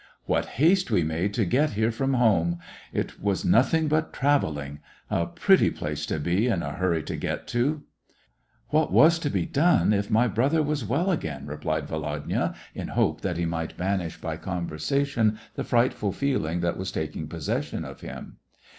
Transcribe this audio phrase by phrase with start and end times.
[0.33, 2.57] "What haste we made to get here from home.
[2.91, 4.79] It was nothing but travelling.
[5.11, 7.83] A pretty place to be in a hurry to get to!"
[8.71, 11.43] What was to be done, if my brother was well l8o SEVASTOPOL IN AUGUST.
[11.43, 16.77] again," replied Volodya, in hope that he might banish by conversation the frightful feeling that
[16.77, 18.37] was taking possession of him.